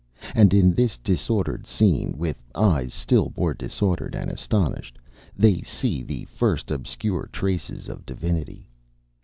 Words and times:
And 0.33 0.51
in 0.51 0.73
this 0.73 0.97
disordered 0.97 1.67
scene, 1.67 2.17
with 2.17 2.35
eyes 2.55 2.91
still 2.91 3.31
more 3.37 3.53
disordered 3.53 4.15
and 4.15 4.31
astonished, 4.31 4.97
they 5.37 5.61
see 5.61 6.01
the 6.01 6.25
first 6.25 6.71
obscure 6.71 7.29
traces 7.31 7.87
of 7.87 8.03
divinity.... 8.07 8.67